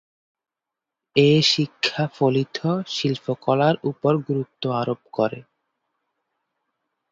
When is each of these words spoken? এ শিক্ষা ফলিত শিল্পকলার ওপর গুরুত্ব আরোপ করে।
এ 1.15 1.31
শিক্ষা 1.51 2.03
ফলিত 2.15 2.57
শিল্পকলার 2.87 3.75
ওপর 3.83 4.13
গুরুত্ব 4.27 4.63
আরোপ 4.81 5.01
করে। 5.13 5.39